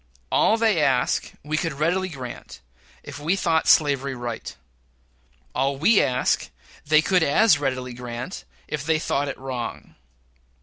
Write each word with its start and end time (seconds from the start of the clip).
All 0.31 0.57
they 0.57 0.79
ask 0.81 1.31
we 1.43 1.57
could 1.57 1.73
readily 1.73 2.09
grant 2.09 2.59
if 3.03 3.19
we 3.19 3.35
thought 3.35 3.67
slavery 3.67 4.15
right; 4.15 4.55
all 5.53 5.77
we 5.77 6.01
ask 6.01 6.49
they 6.83 7.03
could 7.03 7.21
as 7.21 7.59
readily 7.59 7.93
grant, 7.93 8.43
if 8.67 8.83
they 8.83 8.97
thought 8.97 9.27
it 9.27 9.37
wrong. 9.37 9.93